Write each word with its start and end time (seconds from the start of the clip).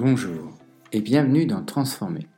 Bonjour 0.00 0.56
et 0.92 1.00
bienvenue 1.00 1.44
dans 1.44 1.64
Transformer, 1.64 2.28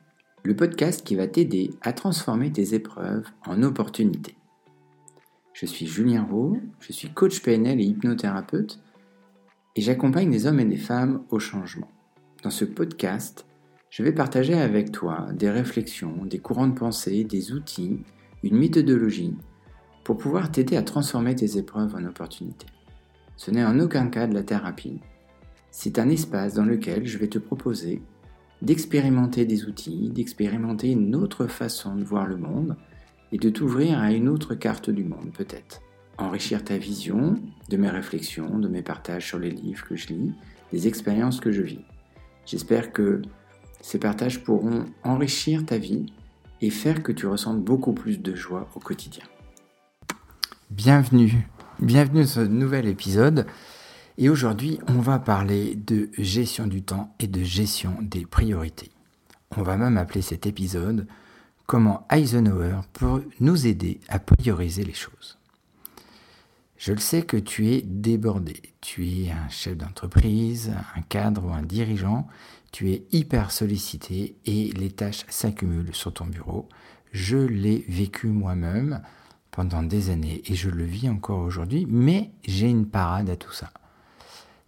le 0.43 0.55
podcast 0.55 1.05
qui 1.05 1.13
va 1.13 1.27
t'aider 1.27 1.69
à 1.83 1.93
transformer 1.93 2.51
tes 2.51 2.73
épreuves 2.73 3.27
en 3.45 3.61
opportunités. 3.61 4.35
Je 5.53 5.67
suis 5.67 5.85
Julien 5.85 6.23
Roux, 6.23 6.59
je 6.79 6.91
suis 6.91 7.09
coach 7.09 7.39
PNL 7.43 7.79
et 7.79 7.83
hypnothérapeute 7.83 8.79
et 9.75 9.81
j'accompagne 9.81 10.31
des 10.31 10.47
hommes 10.47 10.59
et 10.59 10.65
des 10.65 10.75
femmes 10.75 11.23
au 11.29 11.37
changement. 11.37 11.91
Dans 12.41 12.49
ce 12.49 12.65
podcast, 12.65 13.45
je 13.91 14.01
vais 14.01 14.11
partager 14.11 14.55
avec 14.55 14.91
toi 14.91 15.27
des 15.31 15.51
réflexions, 15.51 16.25
des 16.25 16.39
courants 16.39 16.65
de 16.65 16.79
pensée, 16.79 17.25
des 17.25 17.51
outils, 17.51 17.99
une 18.41 18.57
méthodologie 18.57 19.35
pour 20.03 20.17
pouvoir 20.17 20.51
t'aider 20.51 20.77
à 20.77 20.81
transformer 20.81 21.35
tes 21.35 21.59
épreuves 21.59 21.93
en 21.93 22.05
opportunités. 22.05 22.65
Ce 23.37 23.51
n'est 23.51 23.63
en 23.63 23.79
aucun 23.79 24.07
cas 24.07 24.25
de 24.25 24.33
la 24.33 24.41
thérapie. 24.41 24.99
C'est 25.73 25.99
un 25.99 26.09
espace 26.09 26.53
dans 26.53 26.65
lequel 26.65 27.07
je 27.07 27.17
vais 27.17 27.29
te 27.29 27.39
proposer 27.39 28.01
d'expérimenter 28.61 29.45
des 29.45 29.65
outils, 29.65 30.09
d'expérimenter 30.09 30.91
une 30.91 31.15
autre 31.15 31.47
façon 31.47 31.95
de 31.95 32.03
voir 32.03 32.27
le 32.27 32.35
monde 32.35 32.75
et 33.31 33.37
de 33.37 33.49
t'ouvrir 33.49 33.97
à 33.97 34.11
une 34.11 34.27
autre 34.27 34.53
carte 34.53 34.89
du 34.89 35.05
monde 35.05 35.31
peut-être. 35.33 35.81
Enrichir 36.17 36.65
ta 36.65 36.77
vision 36.77 37.35
de 37.69 37.77
mes 37.77 37.89
réflexions, 37.89 38.59
de 38.59 38.67
mes 38.67 38.81
partages 38.81 39.25
sur 39.25 39.39
les 39.39 39.49
livres 39.49 39.87
que 39.87 39.95
je 39.95 40.09
lis, 40.09 40.33
des 40.73 40.89
expériences 40.89 41.39
que 41.39 41.53
je 41.53 41.61
vis. 41.61 41.85
J'espère 42.45 42.91
que 42.91 43.21
ces 43.79 43.97
partages 43.97 44.43
pourront 44.43 44.85
enrichir 45.03 45.65
ta 45.65 45.77
vie 45.77 46.11
et 46.59 46.69
faire 46.69 47.01
que 47.01 47.13
tu 47.13 47.27
ressentes 47.27 47.63
beaucoup 47.63 47.93
plus 47.93 48.21
de 48.21 48.35
joie 48.35 48.69
au 48.75 48.79
quotidien. 48.79 49.23
Bienvenue, 50.69 51.47
bienvenue 51.79 52.21
dans 52.23 52.27
ce 52.27 52.41
nouvel 52.41 52.87
épisode. 52.87 53.47
Et 54.23 54.29
aujourd'hui, 54.29 54.77
on 54.87 54.99
va 54.99 55.17
parler 55.17 55.73
de 55.73 56.11
gestion 56.15 56.67
du 56.67 56.83
temps 56.83 57.15
et 57.19 57.25
de 57.25 57.41
gestion 57.41 57.97
des 58.01 58.23
priorités. 58.23 58.91
On 59.57 59.63
va 59.63 59.77
même 59.77 59.97
appeler 59.97 60.21
cet 60.21 60.45
épisode 60.45 61.07
Comment 61.65 62.05
Eisenhower 62.11 62.81
peut 62.93 63.27
nous 63.39 63.65
aider 63.65 63.99
à 64.09 64.19
prioriser 64.19 64.83
les 64.83 64.93
choses? 64.93 65.39
Je 66.77 66.93
le 66.93 66.99
sais 66.99 67.23
que 67.23 67.35
tu 67.35 67.69
es 67.69 67.81
débordé. 67.81 68.61
Tu 68.79 69.07
es 69.07 69.31
un 69.31 69.49
chef 69.49 69.75
d'entreprise, 69.75 70.71
un 70.95 71.01
cadre 71.01 71.43
ou 71.45 71.51
un 71.51 71.63
dirigeant. 71.63 72.27
Tu 72.71 72.91
es 72.91 73.07
hyper 73.11 73.49
sollicité 73.49 74.35
et 74.45 74.71
les 74.73 74.91
tâches 74.91 75.25
s'accumulent 75.29 75.95
sur 75.95 76.13
ton 76.13 76.27
bureau. 76.27 76.69
Je 77.11 77.37
l'ai 77.37 77.85
vécu 77.89 78.27
moi-même 78.27 79.01
pendant 79.49 79.81
des 79.81 80.11
années 80.11 80.43
et 80.45 80.53
je 80.53 80.69
le 80.69 80.83
vis 80.83 81.09
encore 81.09 81.39
aujourd'hui, 81.39 81.87
mais 81.89 82.29
j'ai 82.45 82.69
une 82.69 82.85
parade 82.85 83.27
à 83.27 83.35
tout 83.35 83.51
ça. 83.51 83.71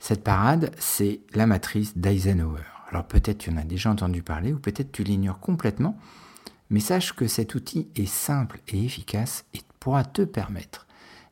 Cette 0.03 0.25
parade, 0.25 0.69
c'est 0.79 1.21
la 1.33 1.47
matrice 1.47 1.97
d'Eisenhower. 1.97 2.65
Alors 2.89 3.05
peut-être 3.05 3.37
tu 3.37 3.51
en 3.51 3.55
as 3.55 3.63
déjà 3.63 3.89
entendu 3.89 4.21
parler 4.21 4.51
ou 4.51 4.59
peut-être 4.59 4.91
tu 4.91 5.01
l'ignores 5.01 5.39
complètement, 5.39 5.97
mais 6.69 6.81
sache 6.81 7.13
que 7.13 7.25
cet 7.25 7.55
outil 7.55 7.87
est 7.95 8.05
simple 8.05 8.59
et 8.67 8.83
efficace 8.83 9.45
et 9.53 9.61
pourra 9.79 10.03
te 10.03 10.23
permettre 10.23 10.87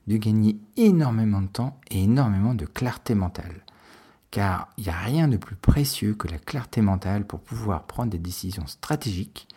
de 0.08 0.16
gagner 0.16 0.58
énormément 0.78 1.42
de 1.42 1.48
temps 1.48 1.82
et 1.90 2.04
énormément 2.04 2.54
de 2.54 2.66
clarté 2.66 3.14
mentale. 3.14 3.66
Car 4.32 4.70
il 4.78 4.86
n'y 4.86 4.90
a 4.90 4.98
rien 5.00 5.28
de 5.28 5.36
plus 5.36 5.58
précieux 5.58 6.14
que 6.14 6.30
la 6.30 6.40
clarté 6.40 6.80
mentale 6.80 7.28
pour 7.28 7.42
pouvoir 7.42 7.84
prendre 7.84 8.12
des 8.12 8.20
décisions 8.20 8.68
stratégiques 8.68 9.50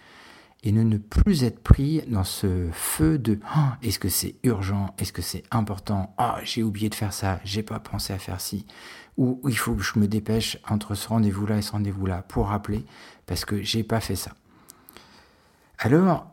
et 0.64 0.72
ne, 0.72 0.96
plus 0.96 1.44
être 1.44 1.62
pris 1.62 2.02
dans 2.08 2.24
ce 2.24 2.68
feu 2.72 3.18
de 3.18 3.38
oh, 3.56 3.60
est-ce 3.82 3.98
que 3.98 4.08
c'est 4.08 4.34
urgent, 4.42 4.94
est-ce 4.98 5.12
que 5.12 5.22
c'est 5.22 5.44
important, 5.50 6.14
oh, 6.18 6.32
j'ai 6.42 6.62
oublié 6.62 6.88
de 6.88 6.94
faire 6.94 7.12
ça, 7.12 7.38
j'ai 7.44 7.62
pas 7.62 7.78
pensé 7.78 8.14
à 8.14 8.18
faire 8.18 8.40
ci, 8.40 8.66
ou 9.18 9.40
il 9.46 9.56
faut 9.56 9.74
que 9.74 9.82
je 9.82 9.98
me 9.98 10.08
dépêche 10.08 10.58
entre 10.68 10.94
ce 10.94 11.06
rendez-vous-là 11.08 11.58
et 11.58 11.62
ce 11.62 11.72
rendez-vous-là 11.72 12.22
pour 12.22 12.48
rappeler 12.48 12.84
parce 13.26 13.44
que 13.44 13.62
j'ai 13.62 13.84
pas 13.84 14.00
fait 14.00 14.16
ça. 14.16 14.32
Alors, 15.78 16.30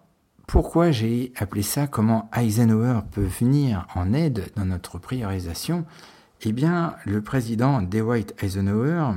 pourquoi 0.47 0.91
j'ai 0.91 1.33
appelé 1.37 1.61
ça? 1.61 1.87
Comment 1.87 2.29
Eisenhower 2.35 3.01
peut 3.11 3.25
venir 3.25 3.87
en 3.95 4.13
aide 4.13 4.51
dans 4.55 4.65
notre 4.65 4.97
priorisation? 4.97 5.85
Eh 6.41 6.53
bien, 6.53 6.95
le 7.05 7.21
président 7.21 7.81
Dwight 7.81 8.33
Eisenhower 8.41 9.13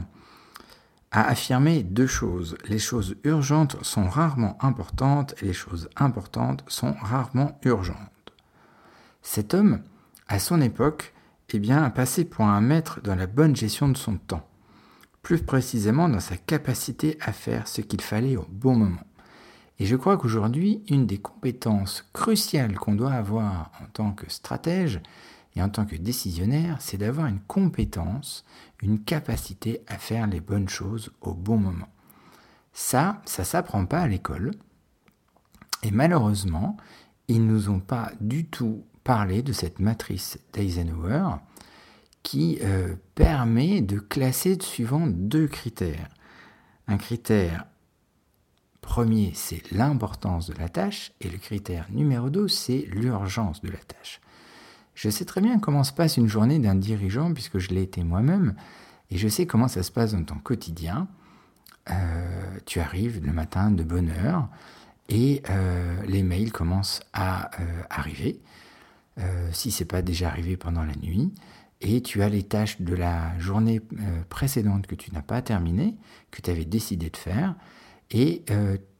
a 1.14 1.28
affirmé 1.28 1.84
deux 1.84 2.08
choses. 2.08 2.56
Les 2.68 2.80
choses 2.80 3.14
urgentes 3.22 3.76
sont 3.82 4.08
rarement 4.08 4.58
importantes 4.60 5.34
et 5.40 5.46
les 5.46 5.52
choses 5.52 5.88
importantes 5.96 6.64
sont 6.66 6.94
rarement 7.00 7.56
urgentes. 7.64 7.96
Cet 9.22 9.54
homme, 9.54 9.82
à 10.26 10.40
son 10.40 10.60
époque, 10.60 11.14
eh 11.50 11.60
bien, 11.60 11.84
a 11.84 11.90
passé 11.90 12.24
pour 12.24 12.46
un 12.46 12.60
maître 12.60 13.00
dans 13.00 13.14
la 13.14 13.28
bonne 13.28 13.54
gestion 13.54 13.88
de 13.88 13.96
son 13.96 14.16
temps, 14.16 14.44
plus 15.22 15.40
précisément 15.40 16.08
dans 16.08 16.18
sa 16.18 16.36
capacité 16.36 17.16
à 17.20 17.32
faire 17.32 17.68
ce 17.68 17.80
qu'il 17.80 18.00
fallait 18.00 18.36
au 18.36 18.48
bon 18.50 18.74
moment. 18.74 19.06
Et 19.78 19.86
je 19.86 19.94
crois 19.94 20.16
qu'aujourd'hui, 20.16 20.82
une 20.88 21.06
des 21.06 21.18
compétences 21.18 22.04
cruciales 22.12 22.76
qu'on 22.76 22.96
doit 22.96 23.12
avoir 23.12 23.70
en 23.80 23.86
tant 23.92 24.10
que 24.10 24.28
stratège, 24.28 25.00
et 25.56 25.62
en 25.62 25.68
tant 25.68 25.86
que 25.86 25.96
décisionnaire, 25.96 26.76
c'est 26.80 26.98
d'avoir 26.98 27.26
une 27.26 27.40
compétence, 27.40 28.44
une 28.82 29.02
capacité 29.02 29.82
à 29.86 29.98
faire 29.98 30.26
les 30.26 30.40
bonnes 30.40 30.68
choses 30.68 31.12
au 31.20 31.32
bon 31.32 31.56
moment. 31.56 31.88
Ça, 32.72 33.22
ça 33.24 33.44
s'apprend 33.44 33.86
pas 33.86 34.00
à 34.00 34.08
l'école. 34.08 34.50
Et 35.82 35.90
malheureusement, 35.90 36.76
ils 37.28 37.46
nous 37.46 37.70
ont 37.70 37.80
pas 37.80 38.10
du 38.20 38.46
tout 38.46 38.84
parlé 39.04 39.42
de 39.42 39.52
cette 39.52 39.78
matrice 39.78 40.38
d'Eisenhower 40.52 41.36
qui 42.22 42.58
euh, 42.62 42.96
permet 43.14 43.82
de 43.82 43.98
classer 43.98 44.58
suivant 44.60 45.06
deux 45.06 45.46
critères. 45.46 46.08
Un 46.88 46.96
critère 46.96 47.66
premier, 48.80 49.32
c'est 49.34 49.70
l'importance 49.70 50.48
de 50.48 50.54
la 50.54 50.68
tâche, 50.68 51.12
et 51.20 51.28
le 51.28 51.38
critère 51.38 51.86
numéro 51.90 52.28
deux, 52.28 52.48
c'est 52.48 52.86
l'urgence 52.90 53.62
de 53.62 53.70
la 53.70 53.78
tâche. 53.78 54.20
Je 54.94 55.10
sais 55.10 55.24
très 55.24 55.40
bien 55.40 55.58
comment 55.58 55.84
se 55.84 55.92
passe 55.92 56.16
une 56.16 56.28
journée 56.28 56.58
d'un 56.58 56.74
dirigeant, 56.74 57.32
puisque 57.32 57.58
je 57.58 57.70
l'ai 57.70 57.82
été 57.82 58.04
moi-même, 58.04 58.54
et 59.10 59.18
je 59.18 59.28
sais 59.28 59.46
comment 59.46 59.68
ça 59.68 59.82
se 59.82 59.90
passe 59.90 60.12
dans 60.12 60.24
ton 60.24 60.36
quotidien. 60.36 61.08
Euh, 61.90 62.58
tu 62.64 62.80
arrives 62.80 63.24
le 63.24 63.32
matin 63.32 63.70
de 63.70 63.82
bonne 63.82 64.10
heure, 64.10 64.48
et 65.08 65.42
euh, 65.50 66.02
les 66.06 66.22
mails 66.22 66.52
commencent 66.52 67.00
à 67.12 67.50
euh, 67.60 67.82
arriver, 67.90 68.40
si 69.52 69.70
ce 69.70 69.82
n'est 69.82 69.86
pas 69.86 70.02
déjà 70.02 70.28
arrivé 70.28 70.56
pendant 70.56 70.82
la 70.82 70.96
nuit, 70.96 71.32
et 71.80 72.02
tu 72.02 72.22
as 72.22 72.28
les 72.28 72.42
tâches 72.42 72.80
de 72.80 72.94
la 72.94 73.38
journée 73.38 73.80
précédente 74.28 74.88
que 74.88 74.96
tu 74.96 75.12
n'as 75.12 75.22
pas 75.22 75.40
terminées, 75.40 75.94
que 76.32 76.42
tu 76.42 76.50
avais 76.50 76.64
décidé 76.64 77.10
de 77.10 77.16
faire, 77.16 77.54
et 78.10 78.42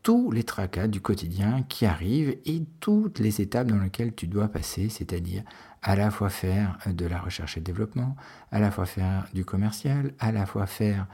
tous 0.04 0.31
les 0.31 0.44
tracas 0.44 0.87
du 0.87 1.00
quotidien 1.00 1.65
qui 1.66 1.87
arrivent 1.87 2.37
et 2.44 2.62
toutes 2.78 3.19
les 3.19 3.41
étapes 3.41 3.69
dans 3.69 3.78
lesquelles 3.78 4.15
tu 4.15 4.26
dois 4.26 4.48
passer, 4.48 4.91
c'est-à-dire 4.91 5.42
à 5.82 5.97
la 5.97 6.10
fois 6.10 6.28
faire 6.28 6.78
de 6.87 7.06
la 7.06 7.19
recherche 7.19 7.56
et 7.56 7.60
développement, 7.60 8.14
à 8.53 8.60
la 8.60 8.70
fois 8.70 8.84
faire 8.84 9.26
du 9.32 9.47
commercial, 9.47 10.12
à 10.20 10.31
la 10.31 10.44
fois 10.44 10.66
faire 10.66 11.06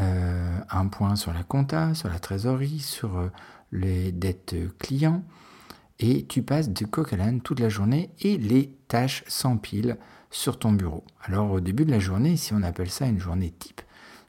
euh, 0.00 0.58
un 0.68 0.88
point 0.88 1.14
sur 1.14 1.32
la 1.32 1.44
compta, 1.44 1.94
sur 1.94 2.08
la 2.08 2.18
trésorerie, 2.18 2.80
sur 2.80 3.18
euh, 3.18 3.28
les 3.70 4.10
dettes 4.10 4.56
clients, 4.78 5.22
et 6.00 6.26
tu 6.26 6.42
passes 6.42 6.70
de 6.70 6.84
coq 6.86 7.12
à 7.12 7.16
l'âne 7.16 7.40
toute 7.40 7.60
la 7.60 7.68
journée 7.68 8.10
et 8.20 8.36
les 8.36 8.74
tâches 8.88 9.22
s'empilent 9.28 9.96
sur 10.30 10.58
ton 10.58 10.72
bureau. 10.72 11.04
Alors 11.22 11.52
au 11.52 11.60
début 11.60 11.84
de 11.84 11.92
la 11.92 12.00
journée, 12.00 12.36
si 12.36 12.52
on 12.52 12.64
appelle 12.64 12.90
ça 12.90 13.06
une 13.06 13.20
journée 13.20 13.54
type, 13.56 13.80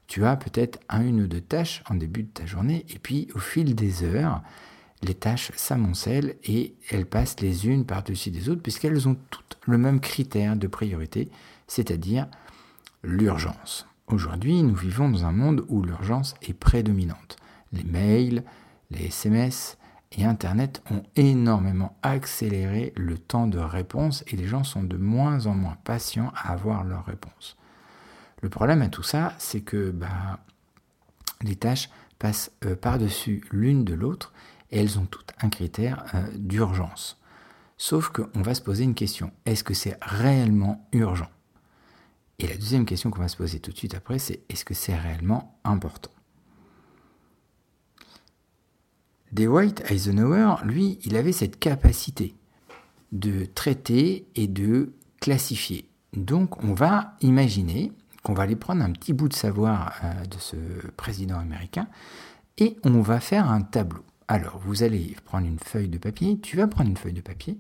tu 0.09 0.25
as 0.25 0.35
peut-être 0.35 0.79
un, 0.89 1.05
une 1.05 1.21
ou 1.21 1.27
deux 1.27 1.39
tâches 1.39 1.83
en 1.87 1.93
début 1.93 2.23
de 2.23 2.29
ta 2.29 2.47
journée, 2.47 2.83
et 2.89 2.97
puis 2.97 3.29
au 3.35 3.39
fil 3.39 3.75
des 3.75 4.03
heures, 4.03 4.41
les 5.03 5.13
tâches 5.13 5.51
s'amoncellent 5.55 6.35
et 6.43 6.73
elles 6.89 7.05
passent 7.05 7.39
les 7.39 7.67
unes 7.67 7.85
par-dessus 7.85 8.31
des 8.31 8.49
autres, 8.49 8.63
puisqu'elles 8.63 9.07
ont 9.07 9.15
toutes 9.29 9.57
le 9.65 9.77
même 9.77 9.99
critère 9.99 10.55
de 10.55 10.65
priorité, 10.65 11.29
c'est-à-dire 11.67 12.27
l'urgence. 13.03 13.87
Aujourd'hui, 14.07 14.63
nous 14.63 14.73
vivons 14.73 15.09
dans 15.09 15.25
un 15.25 15.31
monde 15.31 15.63
où 15.69 15.83
l'urgence 15.83 16.33
est 16.41 16.53
prédominante. 16.53 17.37
Les 17.71 17.83
mails, 17.83 18.43
les 18.89 19.05
SMS 19.05 19.77
et 20.17 20.25
Internet 20.25 20.81
ont 20.89 21.03
énormément 21.15 21.95
accéléré 22.01 22.93
le 22.95 23.19
temps 23.19 23.45
de 23.45 23.59
réponse 23.59 24.23
et 24.25 24.35
les 24.35 24.47
gens 24.47 24.63
sont 24.63 24.83
de 24.83 24.97
moins 24.97 25.45
en 25.45 25.53
moins 25.53 25.77
patients 25.83 26.31
à 26.35 26.51
avoir 26.51 26.83
leur 26.83 27.05
réponse. 27.05 27.58
Le 28.41 28.49
problème 28.49 28.81
à 28.81 28.89
tout 28.89 29.03
ça, 29.03 29.33
c'est 29.37 29.61
que 29.61 29.91
bah, 29.91 30.39
les 31.41 31.55
tâches 31.55 31.89
passent 32.19 32.51
euh, 32.65 32.75
par-dessus 32.75 33.43
l'une 33.51 33.83
de 33.83 33.93
l'autre 33.93 34.33
et 34.71 34.79
elles 34.79 34.99
ont 34.99 35.05
toutes 35.05 35.33
un 35.41 35.49
critère 35.49 36.05
euh, 36.13 36.27
d'urgence. 36.35 37.19
Sauf 37.77 38.09
qu'on 38.09 38.41
va 38.41 38.53
se 38.53 38.61
poser 38.61 38.83
une 38.83 38.95
question, 38.95 39.31
est-ce 39.45 39.63
que 39.63 39.73
c'est 39.73 39.97
réellement 40.01 40.87
urgent? 40.91 41.29
Et 42.39 42.47
la 42.47 42.55
deuxième 42.55 42.85
question 42.85 43.09
qu'on 43.09 43.21
va 43.21 43.27
se 43.27 43.37
poser 43.37 43.59
tout 43.59 43.71
de 43.71 43.77
suite 43.77 43.95
après, 43.95 44.19
c'est 44.19 44.41
est-ce 44.49 44.65
que 44.65 44.73
c'est 44.73 44.95
réellement 44.95 45.59
important? 45.63 46.11
Dwight 49.31 49.83
Eisenhower, 49.89 50.55
lui, 50.63 50.99
il 51.03 51.15
avait 51.15 51.31
cette 51.31 51.59
capacité 51.59 52.35
de 53.11 53.45
traiter 53.45 54.27
et 54.35 54.47
de 54.47 54.93
classifier. 55.19 55.89
Donc 56.13 56.63
on 56.63 56.73
va 56.73 57.15
imaginer 57.21 57.91
qu'on 58.23 58.33
va 58.33 58.43
aller 58.43 58.55
prendre 58.55 58.83
un 58.83 58.91
petit 58.91 59.13
bout 59.13 59.29
de 59.29 59.33
savoir 59.33 59.93
euh, 60.03 60.25
de 60.25 60.37
ce 60.37 60.55
président 60.97 61.39
américain 61.39 61.87
et 62.57 62.77
on 62.83 63.01
va 63.01 63.19
faire 63.19 63.49
un 63.49 63.61
tableau. 63.61 64.03
Alors, 64.27 64.59
vous 64.59 64.83
allez 64.83 65.15
prendre 65.25 65.47
une 65.47 65.59
feuille 65.59 65.87
de 65.89 65.97
papier, 65.97 66.39
tu 66.39 66.57
vas 66.57 66.67
prendre 66.67 66.89
une 66.89 66.97
feuille 66.97 67.13
de 67.13 67.21
papier 67.21 67.57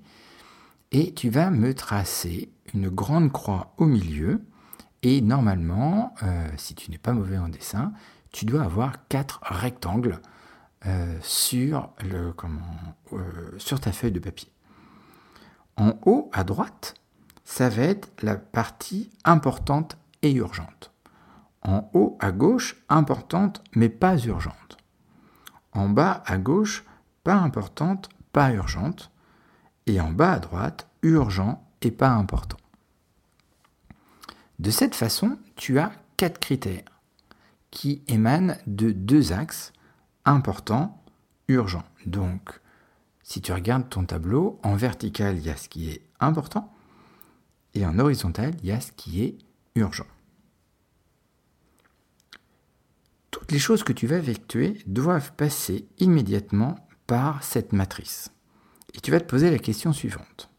et 0.91 1.13
tu 1.13 1.29
vas 1.29 1.49
me 1.49 1.73
tracer 1.73 2.49
une 2.73 2.89
grande 2.89 3.31
croix 3.31 3.73
au 3.77 3.85
milieu. 3.85 4.41
Et 5.01 5.21
normalement, 5.21 6.13
euh, 6.23 6.47
si 6.57 6.75
tu 6.75 6.91
n'es 6.91 6.97
pas 6.97 7.13
mauvais 7.13 7.37
en 7.37 7.47
dessin, 7.47 7.93
tu 8.31 8.45
dois 8.45 8.63
avoir 8.63 9.07
quatre 9.07 9.39
rectangles 9.43 10.19
euh, 10.85 11.17
sur, 11.21 11.89
sur 13.57 13.79
ta 13.79 13.91
feuille 13.91 14.11
de 14.11 14.19
papier. 14.19 14.49
En 15.77 15.93
haut 16.05 16.29
à 16.33 16.43
droite, 16.43 16.95
ça 17.45 17.69
va 17.69 17.83
être 17.83 18.09
la 18.21 18.35
partie 18.35 19.09
importante 19.23 19.97
urgente. 20.23 20.91
En 21.61 21.89
haut 21.93 22.17
à 22.19 22.31
gauche, 22.31 22.77
importante 22.89 23.63
mais 23.75 23.89
pas 23.89 24.17
urgente. 24.17 24.77
En 25.71 25.89
bas 25.89 26.23
à 26.25 26.37
gauche, 26.37 26.85
pas 27.23 27.35
importante, 27.35 28.09
pas 28.31 28.51
urgente. 28.53 29.11
Et 29.85 29.99
en 29.99 30.11
bas 30.11 30.33
à 30.33 30.39
droite, 30.39 30.87
urgent 31.01 31.63
et 31.81 31.91
pas 31.91 32.11
important. 32.11 32.57
De 34.59 34.71
cette 34.71 34.95
façon, 34.95 35.37
tu 35.55 35.79
as 35.79 35.91
quatre 36.17 36.39
critères 36.39 36.83
qui 37.71 38.03
émanent 38.07 38.57
de 38.67 38.91
deux 38.91 39.31
axes, 39.31 39.73
important, 40.25 41.01
urgent. 41.47 41.83
Donc, 42.05 42.59
si 43.23 43.41
tu 43.41 43.53
regardes 43.53 43.89
ton 43.89 44.05
tableau, 44.05 44.59
en 44.63 44.75
vertical, 44.75 45.37
il 45.37 45.45
y 45.45 45.49
a 45.49 45.55
ce 45.55 45.69
qui 45.69 45.89
est 45.89 46.01
important, 46.19 46.73
et 47.73 47.85
en 47.85 47.99
horizontal, 47.99 48.53
il 48.61 48.65
y 48.65 48.71
a 48.71 48.81
ce 48.81 48.91
qui 48.91 49.23
est 49.23 49.37
urgent. 49.75 50.07
Toutes 53.31 53.51
les 53.51 53.59
choses 53.59 53.83
que 53.83 53.93
tu 53.93 54.07
vas 54.07 54.17
effectuer 54.17 54.81
doivent 54.85 55.33
passer 55.33 55.87
immédiatement 55.97 56.75
par 57.07 57.43
cette 57.43 57.73
matrice. 57.73 58.31
Et 58.93 58.99
tu 58.99 59.11
vas 59.11 59.19
te 59.19 59.29
poser 59.29 59.49
la 59.51 59.59
question 59.59 59.93
suivante. 59.93 60.49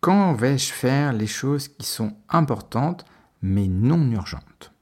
Quand 0.00 0.32
vais-je 0.32 0.72
faire 0.72 1.12
les 1.12 1.26
choses 1.26 1.68
qui 1.68 1.86
sont 1.86 2.16
importantes 2.28 3.04
mais 3.40 3.68
non 3.68 4.10
urgentes? 4.10 4.72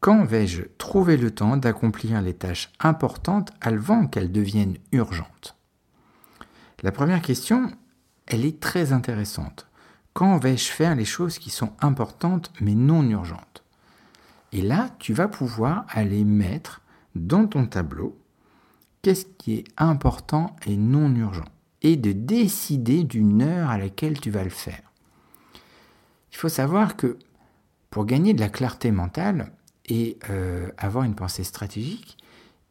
Quand 0.00 0.24
vais-je 0.24 0.64
trouver 0.76 1.16
le 1.16 1.30
temps 1.30 1.56
d'accomplir 1.56 2.20
les 2.20 2.34
tâches 2.34 2.70
importantes 2.78 3.52
avant 3.62 4.06
qu'elles 4.06 4.32
deviennent 4.32 4.76
urgentes? 4.92 5.56
La 6.82 6.92
première 6.92 7.22
question, 7.22 7.70
elle 8.26 8.44
est 8.44 8.60
très 8.60 8.92
intéressante. 8.92 9.66
Quand 10.14 10.38
vais-je 10.38 10.70
faire 10.70 10.94
les 10.94 11.04
choses 11.04 11.38
qui 11.38 11.50
sont 11.50 11.72
importantes 11.80 12.52
mais 12.60 12.76
non 12.76 13.02
urgentes? 13.02 13.64
Et 14.52 14.62
là, 14.62 14.90
tu 15.00 15.12
vas 15.12 15.26
pouvoir 15.26 15.84
aller 15.88 16.24
mettre 16.24 16.80
dans 17.16 17.46
ton 17.48 17.66
tableau 17.66 18.16
qu'est-ce 19.02 19.26
qui 19.26 19.54
est 19.54 19.64
important 19.76 20.54
et 20.66 20.76
non 20.76 21.12
urgent 21.16 21.44
et 21.82 21.96
de 21.96 22.12
décider 22.12 23.02
d'une 23.02 23.42
heure 23.42 23.68
à 23.68 23.76
laquelle 23.76 24.20
tu 24.20 24.30
vas 24.30 24.44
le 24.44 24.50
faire. 24.50 24.92
Il 26.32 26.36
faut 26.36 26.48
savoir 26.48 26.96
que 26.96 27.18
pour 27.90 28.06
gagner 28.06 28.34
de 28.34 28.40
la 28.40 28.48
clarté 28.48 28.92
mentale 28.92 29.52
et 29.86 30.16
euh, 30.30 30.70
avoir 30.78 31.04
une 31.04 31.16
pensée 31.16 31.44
stratégique, 31.44 32.16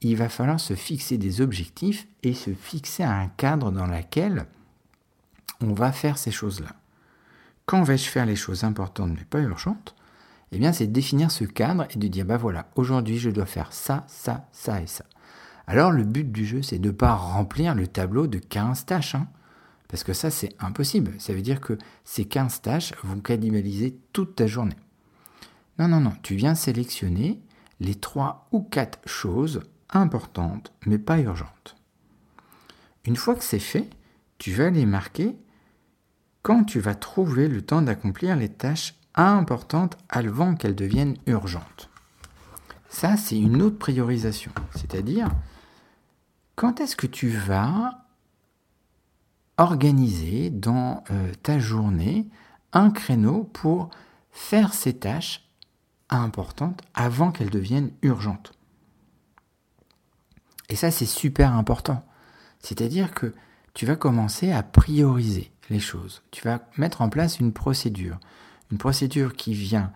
il 0.01 0.15
va 0.15 0.29
falloir 0.29 0.59
se 0.59 0.75
fixer 0.75 1.17
des 1.17 1.41
objectifs 1.41 2.07
et 2.23 2.33
se 2.33 2.53
fixer 2.53 3.03
un 3.03 3.27
cadre 3.27 3.71
dans 3.71 3.87
lequel 3.87 4.45
on 5.61 5.73
va 5.73 5.91
faire 5.91 6.17
ces 6.17 6.31
choses-là. 6.31 6.75
Quand 7.65 7.83
vais-je 7.83 8.09
faire 8.09 8.25
les 8.25 8.35
choses 8.35 8.63
importantes 8.63 9.11
mais 9.15 9.25
pas 9.25 9.39
urgentes? 9.39 9.95
Eh 10.51 10.59
bien, 10.59 10.71
c'est 10.71 10.87
définir 10.87 11.31
ce 11.31 11.45
cadre 11.45 11.87
et 11.89 11.97
de 11.97 12.07
dire, 12.07 12.25
bah 12.25 12.37
voilà, 12.37 12.69
aujourd'hui 12.75 13.17
je 13.17 13.31
dois 13.31 13.47
faire 13.47 13.73
ça, 13.73 14.05
ça, 14.07 14.47
ça 14.51 14.81
et 14.81 14.87
ça. 14.87 15.05
Alors 15.65 15.91
le 15.91 16.03
but 16.03 16.31
du 16.31 16.45
jeu, 16.45 16.61
c'est 16.61 16.79
de 16.79 16.89
ne 16.89 16.93
pas 16.93 17.15
remplir 17.15 17.73
le 17.73 17.87
tableau 17.87 18.27
de 18.27 18.37
15 18.37 18.85
tâches. 18.85 19.15
Hein, 19.15 19.27
parce 19.87 20.03
que 20.03 20.13
ça, 20.13 20.29
c'est 20.29 20.55
impossible. 20.59 21.13
Ça 21.19 21.33
veut 21.33 21.41
dire 21.41 21.61
que 21.61 21.77
ces 22.03 22.25
15 22.25 22.61
tâches 22.61 22.93
vont 23.03 23.19
cannibaliser 23.19 23.97
toute 24.11 24.35
ta 24.35 24.47
journée. 24.47 24.77
Non, 25.79 25.87
non, 25.87 26.01
non. 26.01 26.13
Tu 26.21 26.35
viens 26.35 26.55
sélectionner 26.55 27.39
les 27.79 27.95
3 27.95 28.47
ou 28.51 28.61
4 28.61 28.99
choses 29.07 29.61
importantes, 29.89 30.73
mais 30.85 30.97
pas 30.97 31.19
urgentes. 31.19 31.75
Une 33.05 33.15
fois 33.15 33.35
que 33.35 33.43
c'est 33.43 33.59
fait, 33.59 33.89
tu 34.37 34.51
vas 34.51 34.69
les 34.69 34.85
marquer 34.85 35.35
quand 36.43 36.65
tu 36.65 36.79
vas 36.79 36.93
trouver 36.93 37.47
le 37.47 37.61
temps 37.61 37.81
d'accomplir 37.81 38.35
les 38.35 38.49
tâches 38.49 38.95
importantes 39.15 39.97
avant 40.09 40.55
qu'elles 40.55 40.75
deviennent 40.75 41.17
urgentes. 41.25 41.89
Ça, 42.89 43.17
c'est 43.17 43.39
une 43.39 43.61
autre 43.61 43.79
priorisation. 43.79 44.51
C'est-à-dire, 44.75 45.29
quand 46.55 46.81
est-ce 46.81 46.95
que 46.95 47.07
tu 47.07 47.29
vas 47.29 48.05
organiser 49.57 50.49
dans 50.49 51.03
euh, 51.09 51.31
ta 51.41 51.59
journée 51.59 52.27
un 52.73 52.91
créneau 52.91 53.45
pour 53.53 53.89
faire 54.31 54.73
ces 54.73 54.93
tâches 54.93 55.47
importantes 56.09 56.81
avant 56.93 57.31
qu'elles 57.31 57.49
deviennent 57.49 57.91
urgentes? 58.01 58.51
Et 60.69 60.75
ça, 60.75 60.91
c'est 60.91 61.05
super 61.05 61.53
important. 61.53 62.03
C'est-à-dire 62.59 63.13
que 63.13 63.33
tu 63.73 63.85
vas 63.85 63.95
commencer 63.95 64.51
à 64.51 64.61
prioriser 64.61 65.52
les 65.69 65.79
choses. 65.79 66.21
Tu 66.31 66.43
vas 66.43 66.61
mettre 66.77 67.01
en 67.01 67.09
place 67.09 67.39
une 67.39 67.53
procédure. 67.53 68.19
Une 68.71 68.77
procédure 68.77 69.35
qui 69.35 69.53
vient 69.53 69.91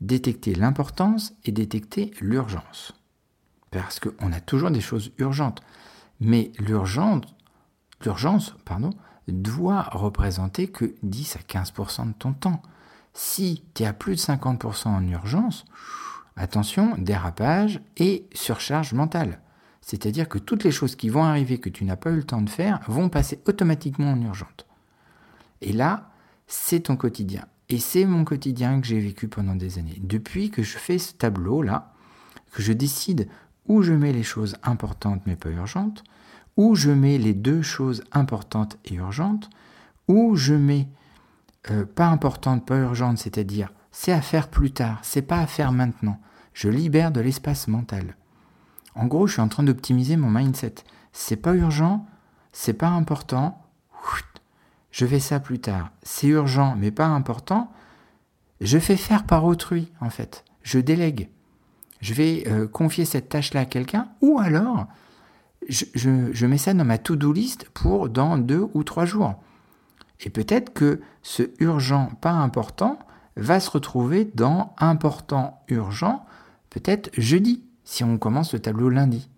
détecter 0.00 0.54
l'importance 0.54 1.34
et 1.44 1.52
détecter 1.52 2.10
l'urgence. 2.20 2.92
Parce 3.70 4.00
qu'on 4.00 4.32
a 4.32 4.40
toujours 4.40 4.70
des 4.70 4.80
choses 4.80 5.12
urgentes. 5.18 5.62
Mais 6.20 6.52
l'urgence, 6.58 7.24
pardon, 8.64 8.90
doit 9.28 9.82
représenter 9.92 10.68
que 10.68 10.94
10 11.02 11.36
à 11.36 11.40
15% 11.40 12.08
de 12.08 12.12
ton 12.12 12.32
temps. 12.32 12.62
Si 13.14 13.64
tu 13.74 13.82
es 13.82 13.86
à 13.86 13.92
plus 13.92 14.16
de 14.16 14.20
50% 14.20 14.88
en 14.88 15.06
urgence, 15.08 15.64
attention, 16.36 16.94
dérapage 16.98 17.80
et 17.96 18.26
surcharge 18.34 18.92
mentale. 18.92 19.40
C'est-à-dire 19.80 20.28
que 20.28 20.38
toutes 20.38 20.64
les 20.64 20.70
choses 20.70 20.96
qui 20.96 21.08
vont 21.08 21.24
arriver 21.24 21.58
que 21.58 21.68
tu 21.68 21.84
n'as 21.84 21.96
pas 21.96 22.10
eu 22.10 22.16
le 22.16 22.24
temps 22.24 22.42
de 22.42 22.50
faire 22.50 22.80
vont 22.86 23.08
passer 23.08 23.40
automatiquement 23.46 24.12
en 24.12 24.20
urgente. 24.22 24.66
Et 25.62 25.72
là, 25.72 26.10
c'est 26.46 26.80
ton 26.80 26.96
quotidien. 26.96 27.46
Et 27.68 27.78
c'est 27.78 28.04
mon 28.04 28.24
quotidien 28.24 28.80
que 28.80 28.86
j'ai 28.86 29.00
vécu 29.00 29.28
pendant 29.28 29.54
des 29.54 29.78
années. 29.78 29.98
Depuis 30.02 30.50
que 30.50 30.62
je 30.62 30.76
fais 30.76 30.98
ce 30.98 31.14
tableau-là, 31.14 31.94
que 32.52 32.62
je 32.62 32.72
décide 32.72 33.28
où 33.66 33.82
je 33.82 33.92
mets 33.92 34.12
les 34.12 34.22
choses 34.22 34.56
importantes 34.62 35.22
mais 35.24 35.36
pas 35.36 35.50
urgentes, 35.50 36.04
où 36.56 36.74
je 36.74 36.90
mets 36.90 37.16
les 37.16 37.32
deux 37.32 37.62
choses 37.62 38.04
importantes 38.12 38.76
et 38.84 38.94
urgentes, 38.94 39.48
où 40.08 40.36
je 40.36 40.54
mets 40.54 40.88
euh, 41.70 41.86
pas 41.86 42.08
importante, 42.08 42.66
pas 42.66 42.76
urgente, 42.76 43.18
c'est-à-dire 43.18 43.72
c'est 43.90 44.12
à 44.12 44.20
faire 44.20 44.48
plus 44.48 44.72
tard, 44.72 44.98
c'est 45.02 45.22
pas 45.22 45.38
à 45.38 45.46
faire 45.46 45.72
maintenant. 45.72 46.20
Je 46.52 46.68
libère 46.68 47.12
de 47.12 47.20
l'espace 47.20 47.68
mental. 47.68 48.16
En 48.94 49.06
gros, 49.06 49.26
je 49.26 49.34
suis 49.34 49.42
en 49.42 49.48
train 49.48 49.62
d'optimiser 49.62 50.16
mon 50.16 50.30
mindset. 50.30 50.74
C'est 51.12 51.36
pas 51.36 51.54
urgent, 51.54 52.06
c'est 52.52 52.74
pas 52.74 52.88
important, 52.88 53.62
je 54.92 55.06
fais 55.06 55.18
ça 55.18 55.40
plus 55.40 55.58
tard. 55.58 55.90
C'est 56.02 56.28
urgent, 56.28 56.76
mais 56.78 56.90
pas 56.90 57.06
important. 57.06 57.72
Je 58.60 58.78
fais 58.78 58.96
faire 58.96 59.24
par 59.24 59.44
autrui, 59.44 59.90
en 60.00 60.10
fait. 60.10 60.44
Je 60.62 60.78
délègue. 60.78 61.28
Je 62.00 62.14
vais 62.14 62.44
euh, 62.46 62.68
confier 62.68 63.04
cette 63.04 63.28
tâche-là 63.28 63.60
à 63.60 63.64
quelqu'un, 63.64 64.08
ou 64.20 64.38
alors 64.38 64.86
je, 65.68 65.84
je, 65.94 66.46
mets 66.46 66.58
ça 66.58 66.74
dans 66.74 66.84
ma 66.84 66.98
to-do 66.98 67.32
list 67.32 67.68
pour 67.72 68.08
dans 68.08 68.36
deux 68.36 68.68
ou 68.74 68.84
trois 68.84 69.04
jours. 69.04 69.34
Et 70.20 70.30
peut-être 70.30 70.72
que 70.72 71.00
ce 71.22 71.44
urgent, 71.60 72.10
pas 72.20 72.32
important, 72.32 72.98
va 73.36 73.60
se 73.60 73.70
retrouver 73.70 74.24
dans 74.34 74.74
important, 74.78 75.62
urgent, 75.68 76.26
peut-être 76.70 77.10
jeudi, 77.16 77.64
si 77.84 78.04
on 78.04 78.18
commence 78.18 78.52
le 78.52 78.58
tableau 78.58 78.88
lundi. 78.88 79.28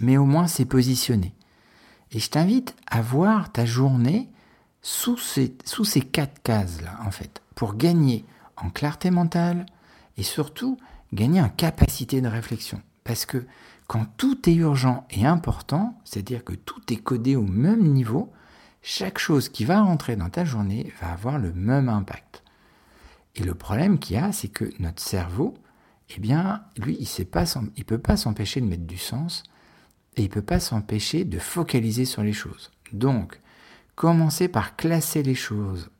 Mais 0.00 0.16
au 0.16 0.24
moins 0.24 0.46
c'est 0.46 0.64
positionné. 0.64 1.34
Et 2.12 2.18
je 2.18 2.30
t'invite 2.30 2.74
à 2.86 3.02
voir 3.02 3.52
ta 3.52 3.64
journée 3.64 4.28
sous 4.82 5.16
ces, 5.18 6.00
quatre 6.00 6.42
cases-là, 6.42 6.98
en 7.04 7.10
fait, 7.10 7.42
pour 7.54 7.74
gagner 7.74 8.24
en 8.56 8.70
clarté 8.70 9.10
mentale 9.10 9.66
et 10.16 10.22
surtout 10.22 10.78
gagner 11.12 11.40
en 11.40 11.48
capacité 11.48 12.20
de 12.20 12.28
réflexion. 12.28 12.80
Parce 13.02 13.26
que 13.26 13.44
quand 13.88 14.06
tout 14.16 14.48
est 14.48 14.54
urgent 14.54 15.06
et 15.10 15.26
important, 15.26 15.98
c'est-à-dire 16.04 16.44
que 16.44 16.54
tout 16.54 16.80
est 16.92 16.96
codé 16.96 17.36
au 17.36 17.42
même 17.42 17.82
niveau, 17.92 18.32
chaque 18.82 19.18
chose 19.18 19.48
qui 19.48 19.64
va 19.64 19.82
rentrer 19.82 20.14
dans 20.14 20.30
ta 20.30 20.44
journée 20.44 20.92
va 21.00 21.10
avoir 21.10 21.38
le 21.38 21.52
même 21.52 21.88
impact. 21.88 22.44
Et 23.34 23.42
le 23.42 23.54
problème 23.54 23.98
qu'il 23.98 24.16
y 24.16 24.18
a, 24.18 24.32
c'est 24.32 24.48
que 24.48 24.70
notre 24.78 25.02
cerveau, 25.02 25.54
eh 26.10 26.20
bien, 26.20 26.62
lui, 26.78 26.96
il 26.98 27.08
ne 27.18 27.82
peut 27.82 27.98
pas 27.98 28.16
s'empêcher 28.16 28.60
de 28.60 28.66
mettre 28.66 28.86
du 28.86 28.98
sens 28.98 29.42
et 30.16 30.22
il 30.22 30.28
ne 30.28 30.32
peut 30.32 30.42
pas 30.42 30.60
s'empêcher 30.60 31.24
de 31.24 31.38
focaliser 31.38 32.04
sur 32.04 32.22
les 32.22 32.32
choses. 32.32 32.70
Donc, 32.92 33.40
commencer 33.94 34.48
par 34.48 34.76
classer 34.76 35.22
les 35.22 35.34
choses 35.34 35.90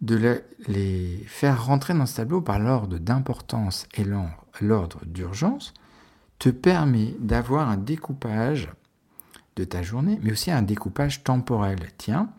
de 0.00 0.42
les 0.66 1.22
faire 1.26 1.66
rentrer 1.66 1.92
dans 1.92 2.06
ce 2.06 2.16
tableau 2.16 2.40
par 2.40 2.58
l'ordre 2.58 2.98
d'importance 2.98 3.86
et 3.94 4.04
l'ordre 4.04 5.00
d'urgence 5.04 5.74
te 6.38 6.48
permet 6.48 7.14
d'avoir 7.18 7.68
un 7.68 7.76
découpage 7.76 8.70
de 9.56 9.64
ta 9.64 9.82
journée, 9.82 10.18
mais 10.22 10.32
aussi 10.32 10.50
un 10.50 10.62
découpage 10.62 11.22
temporel. 11.22 11.78
Tiens, 11.98 12.30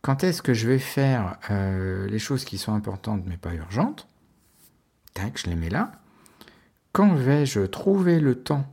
quand 0.00 0.24
est-ce 0.24 0.40
que 0.40 0.54
je 0.54 0.66
vais 0.66 0.78
faire 0.78 1.38
euh, 1.50 2.06
les 2.08 2.18
choses 2.18 2.44
qui 2.44 2.56
sont 2.56 2.72
importantes 2.72 3.24
mais 3.26 3.36
pas 3.36 3.52
urgentes? 3.52 4.08
Tac, 5.12 5.38
je 5.38 5.50
les 5.50 5.56
mets 5.56 5.68
là. 5.68 5.92
Quand 6.92 7.14
vais-je 7.14 7.60
trouver 7.60 8.20
le 8.20 8.36
temps 8.36 8.66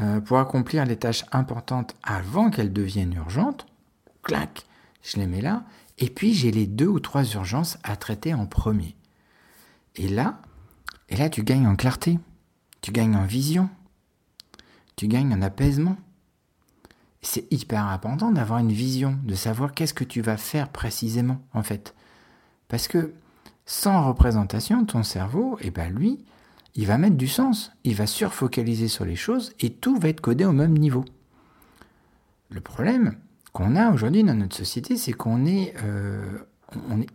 euh, 0.00 0.20
pour 0.20 0.38
accomplir 0.38 0.84
les 0.84 0.96
tâches 0.96 1.24
importantes 1.32 1.94
avant 2.02 2.50
qu'elles 2.50 2.72
deviennent 2.72 3.14
urgentes 3.14 3.66
Clac, 4.22 4.66
je 5.02 5.18
les 5.18 5.26
mets 5.26 5.42
là. 5.42 5.64
Et 5.98 6.08
puis 6.08 6.34
j'ai 6.34 6.50
les 6.50 6.66
deux 6.66 6.88
ou 6.88 6.98
trois 6.98 7.24
urgences 7.34 7.78
à 7.84 7.94
traiter 7.96 8.34
en 8.34 8.46
premier. 8.46 8.96
Et 9.94 10.08
là, 10.08 10.40
et 11.08 11.16
là 11.16 11.28
tu 11.28 11.44
gagnes 11.44 11.66
en 11.66 11.76
clarté, 11.76 12.18
tu 12.80 12.90
gagnes 12.90 13.14
en 13.14 13.24
vision, 13.24 13.68
tu 14.96 15.06
gagnes 15.06 15.32
en 15.32 15.42
apaisement. 15.42 15.96
C'est 17.22 17.50
hyper 17.52 17.86
important 17.86 18.32
d'avoir 18.32 18.58
une 18.58 18.72
vision, 18.72 19.18
de 19.22 19.34
savoir 19.34 19.72
qu'est-ce 19.72 19.94
que 19.94 20.04
tu 20.04 20.20
vas 20.20 20.36
faire 20.36 20.68
précisément 20.70 21.40
en 21.52 21.62
fait. 21.62 21.94
Parce 22.68 22.88
que 22.88 23.14
sans 23.66 24.06
représentation, 24.06 24.84
ton 24.84 25.02
cerveau, 25.02 25.56
eh 25.60 25.70
ben 25.70 25.92
lui, 25.92 26.24
il 26.74 26.86
va 26.86 26.98
mettre 26.98 27.16
du 27.16 27.28
sens, 27.28 27.72
il 27.84 27.94
va 27.94 28.06
surfocaliser 28.06 28.88
sur 28.88 29.04
les 29.04 29.16
choses 29.16 29.52
et 29.60 29.70
tout 29.70 29.96
va 29.98 30.08
être 30.08 30.20
codé 30.20 30.44
au 30.44 30.52
même 30.52 30.76
niveau. 30.76 31.04
Le 32.50 32.60
problème, 32.60 33.16
qu'on 33.52 33.76
a 33.76 33.92
aujourd'hui 33.92 34.24
dans 34.24 34.34
notre 34.34 34.56
société, 34.56 34.96
c'est 34.96 35.12
qu'on 35.12 35.46
est, 35.46 35.74
euh, 35.84 36.38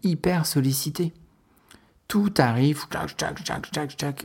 hyper 0.03 0.45
sollicité. 0.45 1.13
Tout 2.07 2.33
arrive 2.37 2.85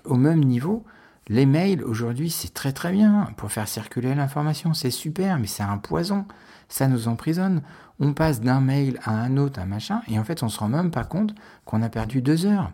au 0.05 0.15
même 0.15 0.45
niveau. 0.45 0.85
Les 1.29 1.45
mails, 1.45 1.83
aujourd'hui, 1.83 2.31
c'est 2.31 2.55
très 2.55 2.73
très 2.73 2.93
bien 2.93 3.29
pour 3.37 3.51
faire 3.51 3.67
circuler 3.67 4.15
l'information, 4.15 4.75
c'est 4.75 4.91
super, 4.91 5.39
mais 5.39 5.49
c'est 5.49 5.63
un 5.63 5.79
poison. 5.79 6.25
Ça 6.69 6.87
nous 6.87 7.09
emprisonne. 7.09 7.63
On 7.99 8.13
passe 8.13 8.41
d'un 8.41 8.61
mail 8.61 8.99
à 9.03 9.13
un 9.13 9.37
autre, 9.37 9.59
un 9.59 9.67
machin, 9.67 10.03
et 10.09 10.19
en 10.19 10.25
fait, 10.25 10.43
on 10.43 10.49
se 10.49 10.59
rend 10.59 10.69
même 10.69 10.91
pas 10.91 11.05
compte 11.05 11.35
qu'on 11.65 11.83
a 11.83 11.89
perdu 11.89 12.23
deux 12.23 12.47
heures. 12.47 12.71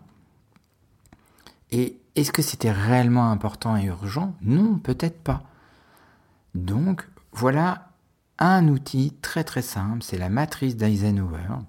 Et 1.71 2.00
est-ce 2.15 2.31
que 2.31 2.41
c'était 2.41 2.71
réellement 2.71 3.31
important 3.31 3.77
et 3.77 3.85
urgent? 3.85 4.35
Non, 4.41 4.77
peut-être 4.77 5.21
pas. 5.21 5.43
Donc, 6.55 7.07
voilà 7.31 7.89
un 8.39 8.67
outil 8.67 9.13
très 9.21 9.43
très 9.43 9.61
simple, 9.61 10.01
c'est 10.01 10.17
la 10.17 10.29
matrice 10.29 10.75
d'Eisenhower. 10.75 11.59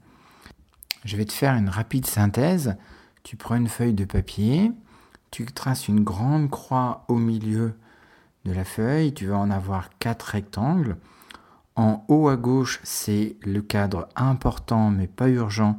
Je 1.04 1.16
vais 1.16 1.24
te 1.24 1.32
faire 1.32 1.54
une 1.54 1.68
rapide 1.68 2.06
synthèse. 2.06 2.76
Tu 3.22 3.36
prends 3.36 3.54
une 3.54 3.68
feuille 3.68 3.94
de 3.94 4.04
papier, 4.04 4.72
tu 5.30 5.44
traces 5.46 5.86
une 5.86 6.02
grande 6.02 6.50
croix 6.50 7.04
au 7.08 7.16
milieu 7.16 7.74
de 8.44 8.52
la 8.52 8.64
feuille, 8.64 9.14
tu 9.14 9.26
vas 9.26 9.38
en 9.38 9.50
avoir 9.50 9.90
quatre 9.98 10.22
rectangles. 10.22 10.96
En 11.76 12.04
haut 12.08 12.28
à 12.28 12.36
gauche, 12.36 12.80
c'est 12.82 13.36
le 13.42 13.62
cadre 13.62 14.08
important 14.16 14.90
mais 14.90 15.06
pas 15.06 15.28
urgent, 15.28 15.78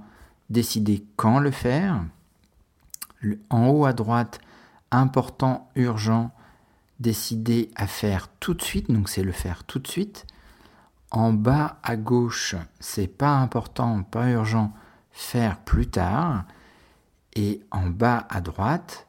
décider 0.49 1.05
quand 1.17 1.39
le 1.39 1.51
faire. 1.51 2.03
En 3.49 3.67
haut 3.67 3.85
à 3.85 3.93
droite, 3.93 4.39
important, 4.93 5.69
urgent, 5.75 6.31
décider 6.99 7.71
à 7.75 7.87
faire 7.87 8.29
tout 8.39 8.53
de 8.53 8.61
suite, 8.61 8.91
donc 8.91 9.09
c'est 9.09 9.23
le 9.23 9.31
faire 9.31 9.63
tout 9.63 9.79
de 9.79 9.87
suite. 9.87 10.25
En 11.11 11.33
bas 11.33 11.77
à 11.83 11.95
gauche, 11.95 12.55
c'est 12.79 13.07
pas 13.07 13.35
important, 13.37 14.03
pas 14.03 14.29
urgent, 14.29 14.73
faire 15.11 15.59
plus 15.59 15.87
tard. 15.87 16.45
Et 17.35 17.61
en 17.71 17.87
bas 17.87 18.27
à 18.29 18.41
droite, 18.41 19.07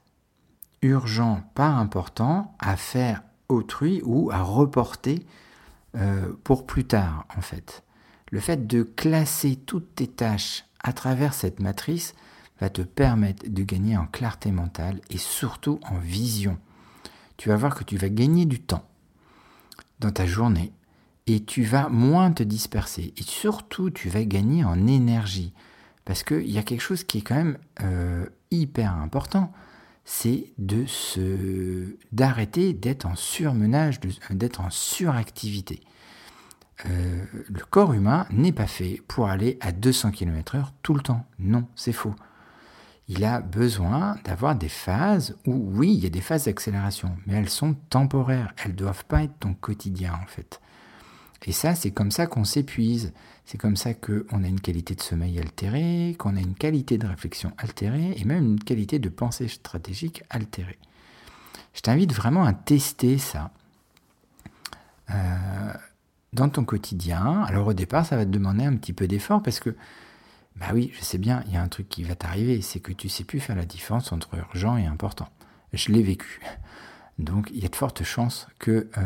urgent, 0.82 1.42
pas 1.54 1.68
important, 1.68 2.54
à 2.58 2.76
faire 2.76 3.22
autrui 3.48 4.02
ou 4.04 4.30
à 4.30 4.42
reporter 4.42 5.26
euh, 5.96 6.32
pour 6.42 6.66
plus 6.66 6.84
tard 6.84 7.26
en 7.36 7.40
fait. 7.40 7.84
Le 8.30 8.40
fait 8.40 8.66
de 8.66 8.82
classer 8.82 9.56
toutes 9.56 9.94
tes 9.94 10.08
tâches 10.08 10.64
à 10.82 10.92
travers 10.92 11.34
cette 11.34 11.60
matrice 11.60 12.14
va 12.60 12.70
te 12.70 12.82
permettre 12.82 13.48
de 13.48 13.62
gagner 13.62 13.96
en 13.96 14.06
clarté 14.06 14.52
mentale 14.52 15.00
et 15.10 15.18
surtout 15.18 15.80
en 15.90 15.98
vision. 15.98 16.58
Tu 17.36 17.48
vas 17.48 17.56
voir 17.56 17.74
que 17.74 17.84
tu 17.84 17.96
vas 17.96 18.08
gagner 18.08 18.46
du 18.46 18.60
temps 18.60 18.88
dans 20.00 20.12
ta 20.12 20.26
journée 20.26 20.72
et 21.26 21.44
tu 21.44 21.64
vas 21.64 21.88
moins 21.88 22.32
te 22.32 22.42
disperser. 22.42 23.12
Et 23.16 23.22
surtout, 23.22 23.90
tu 23.90 24.08
vas 24.08 24.24
gagner 24.24 24.64
en 24.64 24.86
énergie. 24.86 25.52
Parce 26.04 26.22
qu'il 26.22 26.50
y 26.50 26.58
a 26.58 26.62
quelque 26.62 26.82
chose 26.82 27.04
qui 27.04 27.18
est 27.18 27.22
quand 27.22 27.36
même 27.36 27.58
euh, 27.80 28.26
hyper 28.50 28.94
important, 28.94 29.52
c'est 30.04 30.52
de 30.58 30.84
se 30.84 31.96
d'arrêter 32.12 32.74
d'être 32.74 33.06
en 33.06 33.16
surmenage, 33.16 34.00
d'être 34.30 34.60
en 34.60 34.68
suractivité. 34.68 35.80
Euh, 36.86 37.24
le 37.48 37.64
corps 37.64 37.94
humain 37.94 38.26
n'est 38.30 38.52
pas 38.52 38.66
fait 38.66 39.00
pour 39.08 39.28
aller 39.28 39.56
à 39.60 39.72
200 39.72 40.10
km/h 40.10 40.66
tout 40.82 40.94
le 40.94 41.00
temps. 41.00 41.24
Non, 41.38 41.66
c'est 41.74 41.92
faux. 41.92 42.14
Il 43.08 43.24
a 43.24 43.40
besoin 43.40 44.16
d'avoir 44.24 44.54
des 44.56 44.68
phases 44.68 45.36
où, 45.46 45.52
oui, 45.52 45.94
il 45.94 46.02
y 46.02 46.06
a 46.06 46.10
des 46.10 46.22
phases 46.22 46.44
d'accélération, 46.44 47.16
mais 47.26 47.34
elles 47.34 47.50
sont 47.50 47.74
temporaires. 47.90 48.54
Elles 48.64 48.72
ne 48.72 48.76
doivent 48.76 49.04
pas 49.04 49.24
être 49.24 49.38
ton 49.40 49.52
quotidien, 49.52 50.18
en 50.22 50.26
fait. 50.26 50.60
Et 51.46 51.52
ça, 51.52 51.74
c'est 51.74 51.90
comme 51.90 52.10
ça 52.10 52.26
qu'on 52.26 52.44
s'épuise. 52.44 53.12
C'est 53.44 53.58
comme 53.58 53.76
ça 53.76 53.92
qu'on 53.92 54.42
a 54.42 54.48
une 54.48 54.60
qualité 54.60 54.94
de 54.94 55.02
sommeil 55.02 55.38
altérée, 55.38 56.16
qu'on 56.18 56.36
a 56.36 56.40
une 56.40 56.54
qualité 56.54 56.96
de 56.96 57.06
réflexion 57.06 57.52
altérée 57.58 58.14
et 58.16 58.24
même 58.24 58.44
une 58.44 58.60
qualité 58.60 58.98
de 58.98 59.10
pensée 59.10 59.48
stratégique 59.48 60.22
altérée. 60.30 60.78
Je 61.74 61.80
t'invite 61.80 62.14
vraiment 62.14 62.44
à 62.44 62.54
tester 62.54 63.18
ça 63.18 63.50
euh, 65.10 65.74
dans 66.32 66.48
ton 66.48 66.64
quotidien. 66.64 67.42
Alors 67.42 67.66
au 67.66 67.74
départ, 67.74 68.06
ça 68.06 68.16
va 68.16 68.24
te 68.24 68.30
demander 68.30 68.64
un 68.64 68.76
petit 68.76 68.94
peu 68.94 69.06
d'effort 69.06 69.42
parce 69.42 69.60
que, 69.60 69.76
bah 70.56 70.66
oui, 70.72 70.92
je 70.94 71.04
sais 71.04 71.18
bien, 71.18 71.42
il 71.46 71.54
y 71.54 71.56
a 71.56 71.62
un 71.62 71.68
truc 71.68 71.88
qui 71.88 72.04
va 72.04 72.14
t'arriver, 72.14 72.62
c'est 72.62 72.80
que 72.80 72.92
tu 72.92 73.08
sais 73.08 73.24
plus 73.24 73.40
faire 73.40 73.56
la 73.56 73.64
différence 73.64 74.12
entre 74.12 74.34
urgent 74.34 74.76
et 74.76 74.86
important. 74.86 75.28
Je 75.72 75.90
l'ai 75.90 76.02
vécu. 76.02 76.40
Donc 77.18 77.50
il 77.52 77.62
y 77.62 77.66
a 77.66 77.68
de 77.68 77.76
fortes 77.76 78.04
chances 78.04 78.46
que... 78.58 78.88
Euh, 78.96 79.02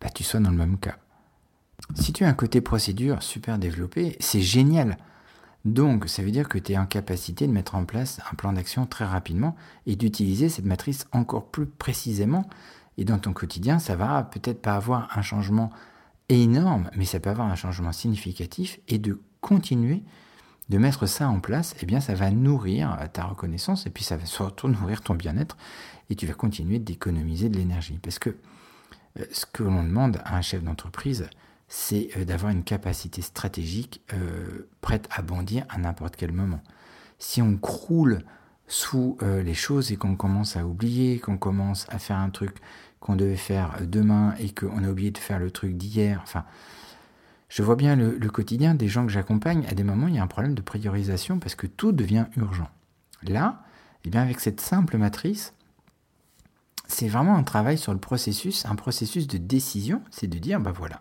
bah, 0.00 0.08
tu 0.14 0.22
sois 0.22 0.40
dans 0.40 0.50
le 0.50 0.56
même 0.56 0.78
cas. 0.78 0.96
Si 1.94 2.12
tu 2.12 2.24
as 2.24 2.28
un 2.28 2.34
côté 2.34 2.60
procédure 2.60 3.22
super 3.22 3.58
développé, 3.58 4.16
c'est 4.20 4.40
génial. 4.40 4.96
Donc, 5.64 6.08
ça 6.08 6.22
veut 6.22 6.30
dire 6.30 6.48
que 6.48 6.58
tu 6.58 6.72
es 6.72 6.78
en 6.78 6.86
capacité 6.86 7.46
de 7.46 7.52
mettre 7.52 7.74
en 7.74 7.84
place 7.84 8.20
un 8.30 8.34
plan 8.34 8.52
d'action 8.52 8.86
très 8.86 9.04
rapidement 9.04 9.56
et 9.86 9.96
d'utiliser 9.96 10.48
cette 10.48 10.64
matrice 10.64 11.06
encore 11.12 11.46
plus 11.50 11.66
précisément. 11.66 12.48
Et 12.96 13.04
dans 13.04 13.18
ton 13.18 13.32
quotidien, 13.32 13.78
ça 13.78 13.96
va 13.96 14.22
peut-être 14.22 14.62
pas 14.62 14.76
avoir 14.76 15.16
un 15.16 15.22
changement 15.22 15.70
énorme, 16.28 16.90
mais 16.96 17.04
ça 17.04 17.20
peut 17.20 17.30
avoir 17.30 17.48
un 17.48 17.54
changement 17.54 17.92
significatif 17.92 18.78
et 18.88 18.98
de 18.98 19.20
continuer 19.48 20.02
de 20.68 20.76
mettre 20.76 21.06
ça 21.06 21.28
en 21.28 21.40
place, 21.40 21.74
eh 21.80 21.86
bien, 21.86 22.00
ça 22.00 22.14
va 22.14 22.30
nourrir 22.30 22.98
ta 23.14 23.24
reconnaissance 23.24 23.86
et 23.86 23.90
puis 23.90 24.04
ça 24.04 24.18
va 24.18 24.26
surtout 24.26 24.68
nourrir 24.68 25.00
ton 25.00 25.14
bien-être 25.14 25.56
et 26.10 26.14
tu 26.14 26.26
vas 26.26 26.34
continuer 26.34 26.78
d'économiser 26.78 27.48
de 27.48 27.56
l'énergie. 27.56 27.98
Parce 28.02 28.18
que 28.18 28.36
euh, 29.18 29.24
ce 29.32 29.46
que 29.46 29.62
l'on 29.62 29.82
demande 29.82 30.20
à 30.24 30.36
un 30.36 30.42
chef 30.42 30.62
d'entreprise, 30.62 31.28
c'est 31.68 32.10
euh, 32.16 32.24
d'avoir 32.26 32.52
une 32.52 32.64
capacité 32.64 33.22
stratégique 33.22 34.02
euh, 34.12 34.68
prête 34.82 35.08
à 35.10 35.22
bondir 35.22 35.64
à 35.70 35.78
n'importe 35.78 36.16
quel 36.16 36.32
moment. 36.32 36.60
Si 37.18 37.40
on 37.40 37.56
croule 37.56 38.22
sous 38.70 39.16
les 39.22 39.54
choses 39.54 39.92
et 39.92 39.96
qu'on 39.96 40.14
commence 40.14 40.56
à 40.56 40.66
oublier, 40.66 41.20
qu'on 41.20 41.38
commence 41.38 41.86
à 41.88 41.98
faire 41.98 42.18
un 42.18 42.28
truc 42.28 42.54
qu'on 43.00 43.16
devait 43.16 43.34
faire 43.34 43.78
demain 43.80 44.34
et 44.38 44.50
qu'on 44.50 44.84
a 44.84 44.90
oublié 44.90 45.10
de 45.10 45.16
faire 45.16 45.38
le 45.38 45.50
truc 45.50 45.78
d'hier, 45.78 46.20
enfin, 46.22 46.44
je 47.48 47.62
vois 47.62 47.76
bien 47.76 47.96
le, 47.96 48.18
quotidien 48.28 48.74
des 48.74 48.88
gens 48.88 49.06
que 49.06 49.12
j'accompagne. 49.12 49.66
À 49.68 49.74
des 49.74 49.84
moments, 49.84 50.08
il 50.08 50.14
y 50.14 50.18
a 50.18 50.22
un 50.22 50.28
problème 50.28 50.54
de 50.54 50.62
priorisation 50.62 51.38
parce 51.38 51.54
que 51.54 51.66
tout 51.66 51.92
devient 51.92 52.26
urgent. 52.36 52.68
Là, 53.22 53.62
eh 54.04 54.10
bien, 54.10 54.22
avec 54.22 54.40
cette 54.40 54.60
simple 54.60 54.98
matrice, 54.98 55.54
c'est 56.86 57.08
vraiment 57.08 57.36
un 57.36 57.42
travail 57.42 57.78
sur 57.78 57.92
le 57.92 57.98
processus, 57.98 58.64
un 58.66 58.74
processus 58.74 59.26
de 59.26 59.38
décision, 59.38 60.02
c'est 60.10 60.26
de 60.26 60.38
dire, 60.38 60.60
bah 60.60 60.72
voilà, 60.72 61.00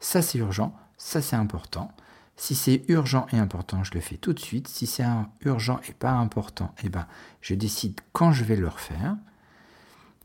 ça 0.00 0.22
c'est 0.22 0.38
urgent, 0.38 0.74
ça 0.96 1.20
c'est 1.20 1.36
important. 1.36 1.92
Si 2.36 2.54
c'est 2.54 2.84
urgent 2.86 3.26
et 3.32 3.38
important, 3.38 3.82
je 3.82 3.92
le 3.94 4.00
fais 4.00 4.16
tout 4.16 4.32
de 4.32 4.38
suite. 4.38 4.68
Si 4.68 4.86
c'est 4.86 5.04
urgent 5.40 5.80
et 5.88 5.92
pas 5.92 6.12
important, 6.12 6.72
eh 6.84 6.88
ben, 6.88 7.06
je 7.40 7.54
décide 7.54 8.00
quand 8.12 8.30
je 8.30 8.44
vais 8.44 8.54
le 8.54 8.68
refaire. 8.68 9.16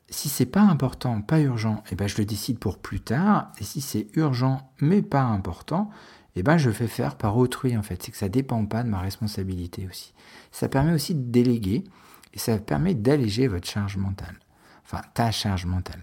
Si 0.09 0.29
c'est 0.29 0.45
pas 0.45 0.61
important, 0.61 1.21
pas 1.21 1.39
urgent, 1.39 1.83
eh 1.91 1.95
ben, 1.95 2.07
je 2.07 2.17
le 2.17 2.25
décide 2.25 2.59
pour 2.59 2.77
plus 2.77 2.99
tard. 2.99 3.51
Et 3.59 3.63
si 3.63 3.81
c'est 3.81 4.07
urgent 4.15 4.71
mais 4.79 5.01
pas 5.01 5.23
important, 5.23 5.89
eh 6.35 6.43
ben, 6.43 6.57
je 6.57 6.69
fais 6.69 6.87
faire 6.87 7.15
par 7.15 7.37
autrui 7.37 7.75
en 7.77 7.83
fait. 7.83 8.01
C'est 8.03 8.11
que 8.11 8.17
ça 8.17 8.29
dépend 8.29 8.65
pas 8.65 8.83
de 8.83 8.89
ma 8.89 8.99
responsabilité 8.99 9.87
aussi. 9.89 10.13
Ça 10.51 10.69
permet 10.69 10.93
aussi 10.93 11.15
de 11.15 11.31
déléguer 11.31 11.83
et 12.33 12.39
ça 12.39 12.57
permet 12.59 12.93
d'alléger 12.93 13.47
votre 13.47 13.67
charge 13.67 13.97
mentale 13.97 14.37
enfin 14.85 15.01
ta 15.13 15.31
charge 15.31 15.65
mentale. 15.65 16.01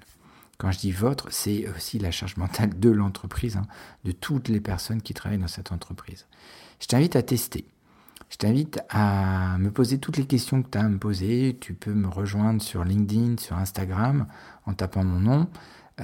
Quand 0.58 0.70
je 0.72 0.78
dis 0.78 0.92
votre, 0.92 1.32
c'est 1.32 1.68
aussi 1.68 1.98
la 1.98 2.10
charge 2.10 2.36
mentale 2.36 2.78
de 2.78 2.90
l'entreprise, 2.90 3.56
hein, 3.56 3.66
de 4.04 4.12
toutes 4.12 4.48
les 4.48 4.60
personnes 4.60 5.00
qui 5.00 5.14
travaillent 5.14 5.38
dans 5.38 5.48
cette 5.48 5.72
entreprise. 5.72 6.26
Je 6.80 6.86
t'invite 6.86 7.16
à 7.16 7.22
tester. 7.22 7.66
Je 8.30 8.36
t'invite 8.36 8.80
à 8.88 9.58
me 9.58 9.72
poser 9.72 9.98
toutes 9.98 10.16
les 10.16 10.24
questions 10.24 10.62
que 10.62 10.70
tu 10.70 10.78
as 10.78 10.82
à 10.82 10.88
me 10.88 10.98
poser. 10.98 11.56
Tu 11.60 11.74
peux 11.74 11.92
me 11.92 12.06
rejoindre 12.06 12.62
sur 12.62 12.84
LinkedIn, 12.84 13.36
sur 13.38 13.56
Instagram, 13.56 14.26
en 14.66 14.72
tapant 14.72 15.02
mon 15.02 15.18
nom. 15.18 15.48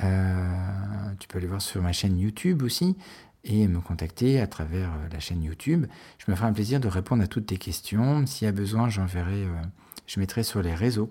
Euh, 0.02 1.12
tu 1.20 1.28
peux 1.28 1.38
aller 1.38 1.46
voir 1.46 1.62
sur 1.62 1.80
ma 1.80 1.92
chaîne 1.92 2.18
YouTube 2.18 2.62
aussi 2.62 2.96
et 3.44 3.68
me 3.68 3.80
contacter 3.80 4.40
à 4.40 4.48
travers 4.48 4.90
euh, 4.90 5.08
la 5.12 5.20
chaîne 5.20 5.42
YouTube. 5.42 5.86
Je 6.18 6.28
me 6.28 6.36
ferai 6.36 6.48
un 6.48 6.52
plaisir 6.52 6.80
de 6.80 6.88
répondre 6.88 7.22
à 7.22 7.28
toutes 7.28 7.46
tes 7.46 7.58
questions. 7.58 8.26
S'il 8.26 8.46
y 8.46 8.48
a 8.48 8.52
besoin, 8.52 8.88
j'enverrai, 8.88 9.44
euh, 9.44 9.62
je 10.08 10.18
mettrai 10.18 10.42
sur 10.42 10.62
les 10.62 10.74
réseaux 10.74 11.10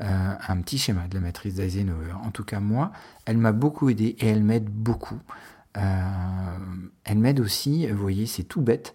un 0.00 0.60
petit 0.60 0.76
schéma 0.76 1.06
de 1.06 1.14
la 1.14 1.20
matrice 1.20 1.54
d'Eisenhower. 1.54 2.14
En 2.24 2.32
tout 2.32 2.42
cas, 2.42 2.58
moi, 2.58 2.90
elle 3.26 3.38
m'a 3.38 3.52
beaucoup 3.52 3.88
aidé 3.88 4.16
et 4.18 4.26
elle 4.26 4.42
m'aide 4.42 4.68
beaucoup. 4.68 5.20
elle 5.74 7.18
m'aide 7.18 7.38
aussi, 7.38 7.86
vous 7.86 8.02
voyez, 8.02 8.26
c'est 8.26 8.42
tout 8.42 8.60
bête. 8.60 8.92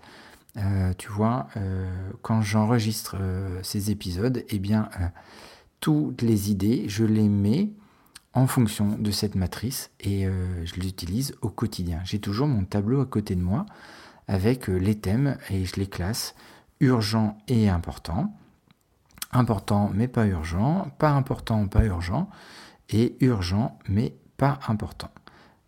Tu 0.97 1.09
vois, 1.09 1.47
quand 2.21 2.41
j'enregistre 2.41 3.15
ces 3.61 3.91
épisodes, 3.91 4.43
eh 4.49 4.59
bien, 4.59 4.89
toutes 5.79 6.21
les 6.21 6.51
idées, 6.51 6.85
je 6.87 7.05
les 7.05 7.29
mets 7.29 7.69
en 8.33 8.47
fonction 8.47 8.97
de 8.97 9.11
cette 9.11 9.35
matrice 9.35 9.91
et 9.99 10.25
euh, 10.25 10.65
je 10.65 10.75
l'utilise 10.75 11.35
au 11.41 11.49
quotidien. 11.49 12.01
J'ai 12.03 12.19
toujours 12.19 12.47
mon 12.47 12.63
tableau 12.63 13.01
à 13.01 13.05
côté 13.05 13.35
de 13.35 13.41
moi 13.41 13.65
avec 14.27 14.69
euh, 14.69 14.77
les 14.77 14.99
thèmes 14.99 15.37
et 15.49 15.65
je 15.65 15.75
les 15.77 15.87
classe 15.87 16.35
urgent 16.79 17.37
et 17.47 17.69
important, 17.69 18.33
important 19.31 19.89
mais 19.93 20.07
pas 20.07 20.27
urgent, 20.27 20.91
pas 20.99 21.11
important 21.11 21.67
pas 21.67 21.83
urgent 21.85 22.29
et 22.89 23.17
urgent 23.21 23.79
mais 23.87 24.15
pas 24.37 24.59
important. 24.67 25.11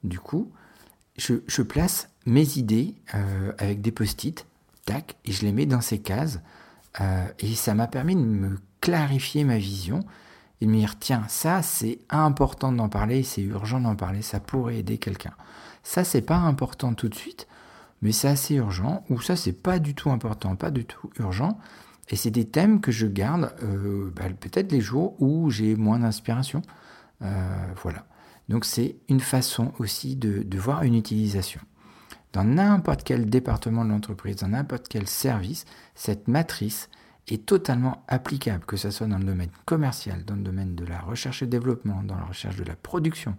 Du 0.03 0.19
coup, 0.19 0.51
je, 1.17 1.61
place 1.61 2.09
mes 2.25 2.57
idées 2.57 2.95
euh, 3.13 3.51
avec 3.57 3.81
des 3.81 3.91
post-it, 3.91 4.45
tac, 4.85 5.17
et 5.25 5.31
je 5.31 5.45
les 5.45 5.51
mets 5.51 5.65
dans 5.65 5.81
ces 5.81 5.99
cases 5.99 6.39
et 7.39 7.55
ça 7.55 7.73
m'a 7.73 7.87
permis 7.87 8.15
de 8.15 8.21
me 8.21 8.57
clarifier 8.81 9.45
ma 9.45 9.57
vision 9.57 10.01
et 10.59 10.67
me 10.67 10.77
dire 10.77 10.99
tiens, 10.99 11.23
ça 11.27 11.61
c'est 11.61 11.99
important 12.09 12.71
d'en 12.71 12.89
parler, 12.89 13.23
c'est 13.23 13.41
urgent 13.41 13.79
d'en 13.79 13.95
parler, 13.95 14.21
ça 14.21 14.39
pourrait 14.39 14.77
aider 14.77 14.97
quelqu'un. 14.97 15.33
Ça 15.83 16.03
c'est 16.03 16.21
pas 16.21 16.37
important 16.37 16.93
tout 16.93 17.09
de 17.09 17.15
suite, 17.15 17.47
mais 18.01 18.11
c'est 18.11 18.27
assez 18.27 18.55
urgent, 18.55 19.03
ou 19.09 19.21
ça 19.21 19.35
c'est 19.35 19.53
pas 19.53 19.79
du 19.79 19.95
tout 19.95 20.11
important, 20.11 20.55
pas 20.55 20.71
du 20.71 20.85
tout 20.85 21.09
urgent, 21.17 21.57
et 22.09 22.15
c'est 22.15 22.31
des 22.31 22.45
thèmes 22.45 22.81
que 22.81 22.91
je 22.91 23.07
garde 23.07 23.53
euh, 23.63 24.11
bah, 24.15 24.25
peut-être 24.39 24.71
les 24.71 24.81
jours 24.81 25.15
où 25.21 25.49
j'ai 25.49 25.75
moins 25.75 25.99
d'inspiration. 25.99 26.61
Euh, 27.21 27.73
voilà. 27.81 28.05
Donc 28.49 28.65
c'est 28.65 28.97
une 29.07 29.21
façon 29.21 29.71
aussi 29.79 30.15
de, 30.17 30.43
de 30.43 30.57
voir 30.59 30.83
une 30.83 30.95
utilisation. 30.95 31.61
Dans 32.33 32.43
n'importe 32.43 33.03
quel 33.03 33.29
département 33.29 33.83
de 33.83 33.89
l'entreprise, 33.89 34.37
dans 34.37 34.47
n'importe 34.47 34.87
quel 34.87 35.07
service, 35.07 35.65
cette 35.95 36.27
matrice, 36.27 36.89
est 37.27 37.45
totalement 37.45 38.03
applicable, 38.07 38.65
que 38.65 38.77
ce 38.77 38.89
soit 38.89 39.07
dans 39.07 39.19
le 39.19 39.25
domaine 39.25 39.51
commercial, 39.65 40.25
dans 40.25 40.35
le 40.35 40.41
domaine 40.41 40.75
de 40.75 40.85
la 40.85 40.99
recherche 40.99 41.43
et 41.43 41.47
développement, 41.47 42.03
dans 42.03 42.15
la 42.15 42.23
recherche 42.23 42.55
de 42.55 42.63
la 42.63 42.75
production, 42.75 43.35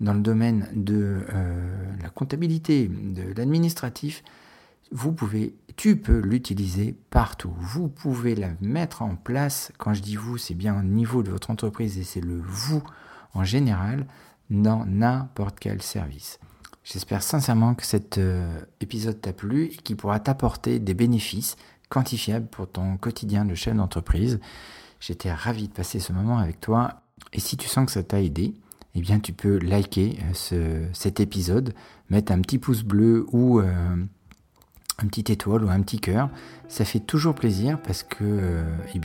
dans 0.00 0.12
le 0.12 0.20
domaine 0.20 0.68
de 0.74 1.24
euh, 1.32 1.92
la 2.02 2.10
comptabilité, 2.10 2.88
de 2.88 3.32
l'administratif, 3.36 4.22
vous 4.92 5.12
pouvez, 5.12 5.54
tu 5.76 5.96
peux 5.96 6.20
l'utiliser 6.20 6.96
partout. 7.10 7.52
Vous 7.58 7.88
pouvez 7.88 8.34
la 8.34 8.50
mettre 8.60 9.02
en 9.02 9.16
place. 9.16 9.72
Quand 9.78 9.94
je 9.94 10.02
dis 10.02 10.16
vous, 10.16 10.38
c'est 10.38 10.54
bien 10.54 10.78
au 10.78 10.82
niveau 10.82 11.22
de 11.22 11.30
votre 11.30 11.50
entreprise 11.50 11.98
et 11.98 12.04
c'est 12.04 12.20
le 12.20 12.40
vous 12.40 12.82
en 13.34 13.42
général 13.42 14.06
dans 14.50 14.84
n'importe 14.86 15.58
quel 15.58 15.82
service. 15.82 16.38
J'espère 16.86 17.20
sincèrement 17.24 17.74
que 17.74 17.84
cet 17.84 18.16
euh, 18.16 18.60
épisode 18.80 19.20
t'a 19.20 19.32
plu 19.32 19.64
et 19.64 19.76
qu'il 19.76 19.96
pourra 19.96 20.20
t'apporter 20.20 20.78
des 20.78 20.94
bénéfices 20.94 21.56
quantifiable 21.88 22.46
pour 22.46 22.68
ton 22.70 22.96
quotidien 22.96 23.44
de 23.44 23.56
chef 23.56 23.74
d'entreprise. 23.74 24.38
J'étais 25.00 25.32
ravi 25.32 25.66
de 25.66 25.72
passer 25.72 25.98
ce 25.98 26.12
moment 26.12 26.38
avec 26.38 26.60
toi. 26.60 27.02
Et 27.32 27.40
si 27.40 27.56
tu 27.56 27.66
sens 27.66 27.86
que 27.86 27.92
ça 27.92 28.04
t'a 28.04 28.22
aidé, 28.22 28.54
eh 28.94 29.00
bien 29.00 29.18
tu 29.18 29.32
peux 29.32 29.58
liker 29.58 30.16
euh, 30.22 30.32
ce, 30.32 30.84
cet 30.92 31.18
épisode, 31.18 31.74
mettre 32.08 32.30
un 32.30 32.40
petit 32.40 32.58
pouce 32.58 32.84
bleu 32.84 33.26
ou 33.32 33.58
euh, 33.58 33.96
un 35.02 35.08
étoile 35.08 35.64
ou 35.64 35.68
un 35.68 35.82
petit 35.82 35.98
cœur. 35.98 36.30
Ça 36.68 36.84
fait 36.84 37.00
toujours 37.00 37.34
plaisir 37.34 37.82
parce 37.82 38.04
que 38.04 38.22
euh, 38.22 38.64
eh 38.94 39.00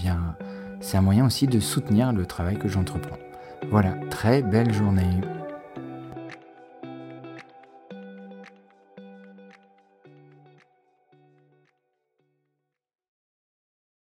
c'est 0.82 0.98
un 0.98 1.02
moyen 1.02 1.26
aussi 1.26 1.48
de 1.48 1.60
soutenir 1.60 2.14
le 2.14 2.28
travail 2.28 2.60
que 2.60 2.68
j'entreprends. 2.68 3.18
Voilà, 3.72 3.96
très 4.12 4.44
belle 4.44 4.72
journée. 4.72 5.22